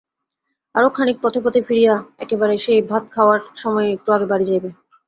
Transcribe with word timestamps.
আরও 0.75 0.89
খানিক 0.89 1.17
পথে 1.21 1.39
পথে 1.45 1.61
ফিরিয়া 1.67 1.93
একেবারে 2.19 2.55
সেই 2.65 2.79
ভাত 2.89 3.03
খাওয়ার 3.13 3.39
সময়ের 3.55 3.93
একটু 3.95 4.09
আগে 4.11 4.27
বাড়ি 4.31 4.45
যাইবে। 4.49 4.69